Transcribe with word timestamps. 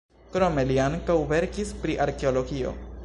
Krome 0.35 0.63
li 0.71 0.77
ankaŭ 0.85 1.17
verkis 1.33 1.75
pri 1.85 1.99
arkeologio. 2.07 2.73